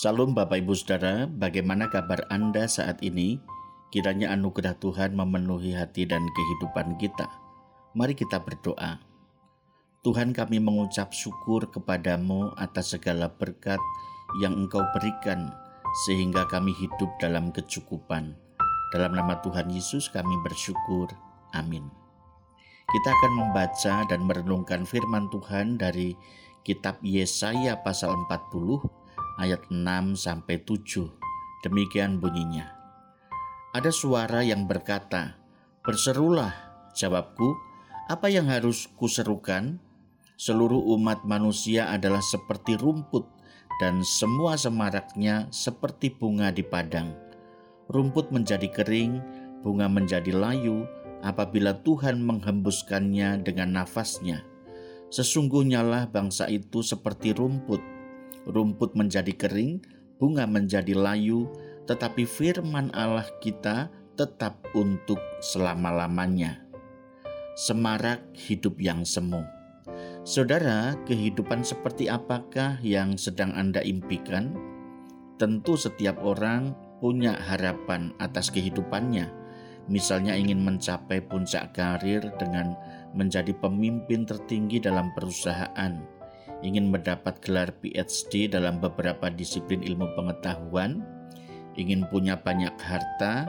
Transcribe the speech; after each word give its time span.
Salam 0.00 0.32
Bapak 0.32 0.64
Ibu 0.64 0.72
Saudara, 0.72 1.28
bagaimana 1.28 1.92
kabar 1.92 2.24
Anda 2.32 2.64
saat 2.64 3.04
ini? 3.04 3.36
Kiranya 3.92 4.32
anugerah 4.32 4.72
Tuhan 4.80 5.12
memenuhi 5.12 5.76
hati 5.76 6.08
dan 6.08 6.24
kehidupan 6.24 6.96
kita. 6.96 7.28
Mari 7.92 8.16
kita 8.16 8.40
berdoa. 8.40 8.96
Tuhan 10.00 10.32
kami 10.32 10.56
mengucap 10.56 11.12
syukur 11.12 11.68
kepadamu 11.68 12.48
atas 12.56 12.96
segala 12.96 13.28
berkat 13.28 13.76
yang 14.40 14.56
engkau 14.56 14.80
berikan 14.96 15.52
sehingga 16.08 16.48
kami 16.48 16.72
hidup 16.80 17.12
dalam 17.20 17.52
kecukupan. 17.52 18.32
Dalam 18.96 19.12
nama 19.12 19.36
Tuhan 19.44 19.68
Yesus 19.68 20.08
kami 20.08 20.32
bersyukur. 20.40 21.12
Amin. 21.52 21.84
Kita 22.88 23.08
akan 23.20 23.32
membaca 23.36 24.08
dan 24.08 24.24
merenungkan 24.24 24.88
firman 24.88 25.28
Tuhan 25.28 25.76
dari 25.76 26.16
kitab 26.64 26.96
Yesaya 27.04 27.76
pasal 27.84 28.16
40 28.16 28.99
ayat 29.40 29.72
6 29.72 30.20
sampai 30.20 30.60
7. 30.60 31.08
Demikian 31.64 32.20
bunyinya. 32.20 32.68
Ada 33.72 33.88
suara 33.88 34.44
yang 34.44 34.68
berkata, 34.68 35.40
"Berserulah," 35.80 36.52
jawabku, 36.92 37.56
"apa 38.12 38.28
yang 38.28 38.52
harus 38.52 38.84
kuserukan?" 39.00 39.80
Seluruh 40.36 40.80
umat 40.96 41.24
manusia 41.28 41.88
adalah 41.92 42.24
seperti 42.24 42.76
rumput 42.76 43.28
dan 43.80 44.00
semua 44.04 44.56
semaraknya 44.56 45.48
seperti 45.52 46.12
bunga 46.12 46.48
di 46.48 46.64
padang. 46.64 47.12
Rumput 47.92 48.32
menjadi 48.32 48.68
kering, 48.72 49.20
bunga 49.60 49.88
menjadi 49.88 50.32
layu 50.32 50.88
apabila 51.20 51.76
Tuhan 51.84 52.24
menghembuskannya 52.24 53.44
dengan 53.44 53.84
nafasnya. 53.84 54.40
Sesungguhnya 55.12 55.84
lah 55.84 56.08
bangsa 56.08 56.48
itu 56.48 56.80
seperti 56.80 57.36
rumput 57.36 57.99
rumput 58.48 58.96
menjadi 58.96 59.32
kering, 59.36 59.82
bunga 60.20 60.44
menjadi 60.44 60.92
layu, 60.96 61.48
tetapi 61.88 62.28
firman 62.28 62.92
Allah 62.92 63.26
kita 63.40 63.90
tetap 64.14 64.60
untuk 64.76 65.18
selama-lamanya. 65.40 66.60
Semarak 67.56 68.20
hidup 68.36 68.76
yang 68.80 69.02
semu. 69.04 69.42
Saudara, 70.22 70.94
kehidupan 71.08 71.64
seperti 71.64 72.12
apakah 72.12 72.76
yang 72.84 73.16
sedang 73.16 73.56
Anda 73.56 73.80
impikan? 73.80 74.52
Tentu 75.40 75.80
setiap 75.80 76.20
orang 76.20 76.76
punya 77.00 77.32
harapan 77.32 78.12
atas 78.20 78.52
kehidupannya. 78.52 79.32
Misalnya 79.88 80.36
ingin 80.36 80.60
mencapai 80.60 81.24
puncak 81.24 81.72
karir 81.72 82.20
dengan 82.36 82.76
menjadi 83.16 83.56
pemimpin 83.56 84.28
tertinggi 84.28 84.78
dalam 84.78 85.10
perusahaan, 85.16 86.19
ingin 86.60 86.92
mendapat 86.92 87.40
gelar 87.40 87.72
PhD 87.80 88.52
dalam 88.52 88.80
beberapa 88.80 89.32
disiplin 89.32 89.80
ilmu 89.80 90.12
pengetahuan, 90.16 91.00
ingin 91.76 92.04
punya 92.08 92.36
banyak 92.36 92.72
harta, 92.80 93.48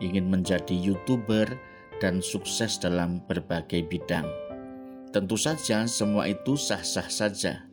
ingin 0.00 0.28
menjadi 0.28 0.72
YouTuber, 0.72 1.48
dan 2.00 2.24
sukses 2.24 2.80
dalam 2.80 3.20
berbagai 3.28 3.84
bidang. 3.86 4.24
Tentu 5.12 5.36
saja 5.36 5.84
semua 5.84 6.26
itu 6.30 6.56
sah-sah 6.56 7.06
saja. 7.12 7.68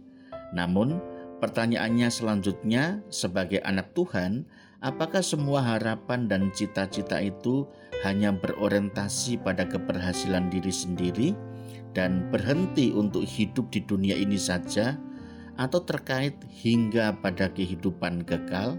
Namun, 0.51 0.99
pertanyaannya 1.39 2.11
selanjutnya 2.11 2.99
sebagai 3.07 3.63
anak 3.63 3.95
Tuhan, 3.95 4.43
apakah 4.83 5.23
semua 5.23 5.63
harapan 5.63 6.27
dan 6.27 6.51
cita-cita 6.51 7.23
itu 7.23 7.63
hanya 8.03 8.35
berorientasi 8.35 9.41
pada 9.41 9.63
keberhasilan 9.63 10.51
diri 10.51 10.73
sendiri? 10.73 11.29
Dan 11.91 12.29
berhenti 12.29 12.93
untuk 12.93 13.25
hidup 13.25 13.71
di 13.73 13.83
dunia 13.83 14.13
ini 14.13 14.37
saja, 14.37 14.97
atau 15.57 15.81
terkait 15.81 16.37
hingga 16.49 17.17
pada 17.17 17.49
kehidupan 17.49 18.23
kekal? 18.23 18.77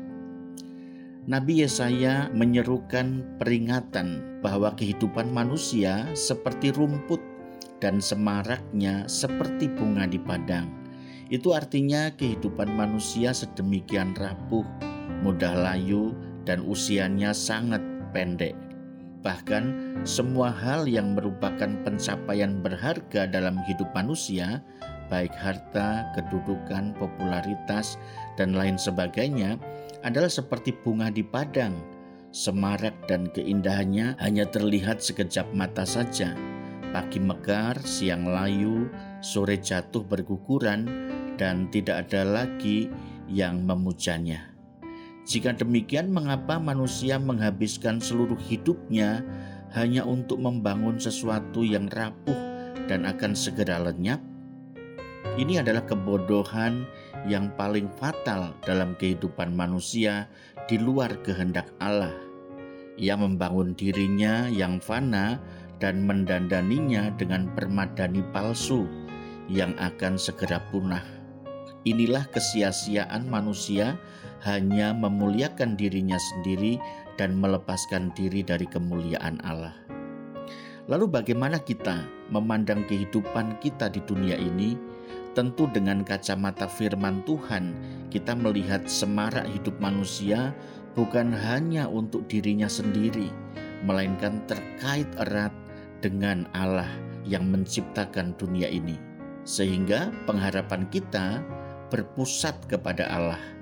Nabi 1.29 1.61
Yesaya 1.61 2.33
menyerukan 2.33 3.37
peringatan 3.37 4.41
bahwa 4.41 4.73
kehidupan 4.73 5.29
manusia 5.29 6.09
seperti 6.17 6.73
rumput 6.73 7.21
dan 7.85 8.01
semaraknya 8.01 9.05
seperti 9.05 9.69
bunga 9.69 10.09
di 10.09 10.17
padang. 10.17 10.73
Itu 11.29 11.53
artinya 11.53 12.09
kehidupan 12.17 12.73
manusia 12.73 13.37
sedemikian 13.37 14.17
rapuh, 14.17 14.65
mudah 15.21 15.53
layu, 15.53 16.17
dan 16.49 16.65
usianya 16.65 17.37
sangat 17.37 17.85
pendek. 18.17 18.57
Bahkan 19.19 19.65
semua 20.07 20.55
hal 20.55 20.87
yang 20.87 21.19
merupakan 21.19 21.69
pencapaian 21.83 22.63
berharga 22.63 23.27
dalam 23.27 23.59
hidup 23.67 23.91
manusia, 23.91 24.63
baik 25.11 25.35
harta, 25.35 26.07
kedudukan, 26.15 26.95
popularitas, 26.95 27.99
dan 28.39 28.55
lain 28.55 28.79
sebagainya, 28.79 29.59
adalah 30.07 30.31
seperti 30.31 30.71
bunga 30.71 31.11
di 31.11 31.27
padang. 31.27 31.75
Semarak 32.31 32.95
dan 33.09 33.27
keindahannya 33.33 34.15
hanya 34.21 34.45
terlihat 34.47 35.03
sekejap 35.03 35.49
mata 35.57 35.83
saja. 35.83 36.37
Pagi 36.95 37.19
mekar, 37.19 37.81
siang 37.83 38.29
layu, 38.29 38.87
sore 39.25 39.59
jatuh 39.59 40.05
berguguran, 40.07 40.87
dan 41.41 41.67
tidak 41.73 42.07
ada 42.09 42.23
lagi 42.25 42.89
yang 43.27 43.65
memujanya. 43.65 44.48
Jika 45.29 45.53
demikian, 45.53 46.09
mengapa 46.09 46.57
manusia 46.57 47.21
menghabiskan 47.21 48.01
seluruh 48.01 48.41
hidupnya 48.49 49.21
hanya 49.77 50.01
untuk 50.09 50.41
membangun 50.41 50.97
sesuatu 50.97 51.61
yang 51.61 51.85
rapuh 51.93 52.33
dan 52.89 53.05
akan 53.05 53.37
segera 53.37 53.77
lenyap? 53.77 54.25
Ini 55.37 55.61
adalah 55.61 55.85
kebodohan 55.85 56.89
yang 57.29 57.53
paling 57.61 57.93
fatal 58.01 58.57
dalam 58.65 58.97
kehidupan 58.97 59.53
manusia 59.53 60.33
di 60.65 60.81
luar 60.81 61.21
kehendak 61.21 61.77
Allah. 61.77 62.17
Ia 62.97 63.13
membangun 63.21 63.77
dirinya 63.77 64.49
yang 64.49 64.81
fana 64.81 65.37
dan 65.77 66.09
mendandaninya 66.09 67.13
dengan 67.21 67.53
permadani 67.53 68.25
palsu 68.33 68.89
yang 69.53 69.77
akan 69.77 70.17
segera 70.17 70.65
punah. 70.73 71.18
Inilah 71.87 72.27
kesia-siaan 72.35 73.31
manusia 73.31 73.95
hanya 74.43 74.91
memuliakan 74.95 75.79
dirinya 75.79 76.19
sendiri 76.19 76.79
dan 77.15 77.39
melepaskan 77.39 78.11
diri 78.19 78.43
dari 78.43 78.67
kemuliaan 78.67 79.39
Allah. 79.47 79.75
Lalu, 80.89 81.21
bagaimana 81.21 81.61
kita 81.61 82.03
memandang 82.33 82.83
kehidupan 82.89 83.61
kita 83.61 83.93
di 83.93 84.01
dunia 84.09 84.41
ini? 84.41 84.75
Tentu, 85.37 85.69
dengan 85.71 86.03
kacamata 86.03 86.67
firman 86.67 87.23
Tuhan, 87.29 87.77
kita 88.09 88.33
melihat 88.35 88.89
semarak 88.89 89.45
hidup 89.53 89.77
manusia 89.79 90.57
bukan 90.97 91.31
hanya 91.31 91.87
untuk 91.87 92.27
dirinya 92.27 92.67
sendiri, 92.67 93.31
melainkan 93.85 94.43
terkait 94.49 95.07
erat 95.21 95.53
dengan 96.01 96.49
Allah 96.57 96.89
yang 97.29 97.47
menciptakan 97.53 98.33
dunia 98.41 98.67
ini, 98.67 98.97
sehingga 99.45 100.09
pengharapan 100.25 100.89
kita 100.89 101.45
berpusat 101.91 102.69
kepada 102.69 103.09
Allah 103.09 103.59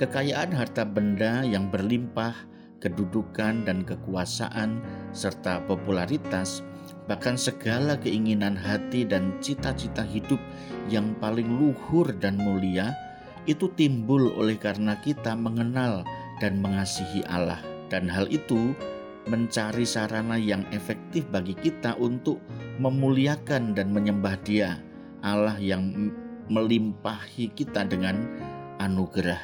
kekayaan 0.00 0.56
harta 0.56 0.88
benda 0.88 1.44
yang 1.44 1.68
berlimpah, 1.68 2.32
kedudukan 2.80 3.68
dan 3.68 3.84
kekuasaan, 3.84 4.80
serta 5.12 5.60
popularitas, 5.68 6.64
bahkan 7.04 7.36
segala 7.36 8.00
keinginan 8.00 8.56
hati 8.56 9.04
dan 9.04 9.36
cita-cita 9.44 10.00
hidup 10.00 10.40
yang 10.88 11.12
paling 11.20 11.52
luhur 11.52 12.08
dan 12.16 12.40
mulia, 12.40 12.96
itu 13.44 13.68
timbul 13.76 14.32
oleh 14.40 14.56
karena 14.56 14.96
kita 15.04 15.36
mengenal 15.36 16.00
dan 16.40 16.64
mengasihi 16.64 17.20
Allah. 17.28 17.60
Dan 17.92 18.08
hal 18.08 18.24
itu 18.32 18.72
mencari 19.28 19.84
sarana 19.84 20.40
yang 20.40 20.64
efektif 20.72 21.28
bagi 21.28 21.52
kita 21.52 21.92
untuk 22.00 22.40
memuliakan 22.80 23.76
dan 23.76 23.92
menyembah 23.92 24.40
Dia, 24.48 24.80
Allah 25.20 25.60
yang 25.60 25.92
melimpahi 26.50 27.54
kita 27.54 27.86
dengan 27.86 28.26
anugerah. 28.82 29.38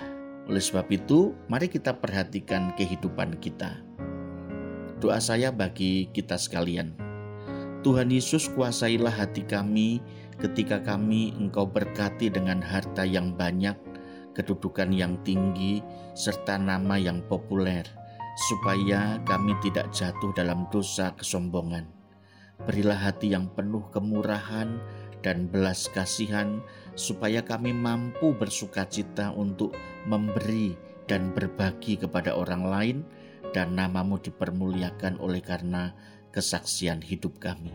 Oleh 0.50 0.62
sebab 0.62 0.90
itu, 0.90 1.38
mari 1.46 1.70
kita 1.70 1.94
perhatikan 1.94 2.74
kehidupan 2.74 3.38
kita. 3.38 3.78
Doa 4.98 5.22
saya 5.22 5.54
bagi 5.54 6.10
kita 6.10 6.34
sekalian. 6.34 6.98
Tuhan 7.86 8.10
Yesus 8.10 8.50
kuasailah 8.50 9.14
hati 9.14 9.46
kami 9.46 10.02
ketika 10.42 10.82
kami 10.82 11.30
engkau 11.38 11.70
berkati 11.70 12.26
dengan 12.26 12.58
harta 12.58 13.06
yang 13.06 13.38
banyak, 13.38 13.78
kedudukan 14.34 14.90
yang 14.90 15.14
tinggi, 15.22 15.78
serta 16.18 16.58
nama 16.58 16.98
yang 16.98 17.22
populer, 17.30 17.86
supaya 18.50 19.22
kami 19.22 19.54
tidak 19.62 19.94
jatuh 19.94 20.34
dalam 20.34 20.66
dosa 20.74 21.14
kesombongan. 21.14 21.86
Berilah 22.66 22.96
hati 22.96 23.36
yang 23.36 23.52
penuh 23.52 23.84
kemurahan 23.92 24.80
dan 25.20 25.48
belas 25.48 25.88
kasihan, 25.92 26.60
supaya 26.96 27.44
kami 27.44 27.76
mampu 27.76 28.32
bersuka 28.32 28.88
cita 28.88 29.32
untuk 29.36 29.76
memberi 30.08 30.74
dan 31.06 31.30
berbagi 31.36 32.00
kepada 32.00 32.34
orang 32.34 32.62
lain, 32.66 32.98
dan 33.54 33.76
namamu 33.78 34.18
dipermuliakan 34.18 35.20
oleh 35.22 35.44
karena 35.44 35.94
kesaksian 36.34 37.00
hidup 37.00 37.38
kami. 37.38 37.72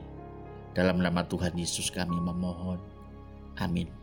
Dalam 0.71 1.01
nama 1.03 1.25
Tuhan 1.27 1.57
Yesus 1.57 1.91
kami 1.91 2.15
memohon. 2.15 2.79
Amin. 3.59 4.00